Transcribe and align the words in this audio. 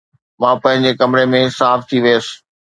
مان 0.39 0.55
پنهنجي 0.63 0.91
ڪمري 0.99 1.25
۾ 1.33 1.41
صاف 1.59 1.79
ٿي 1.89 1.97
ويس 2.03 2.27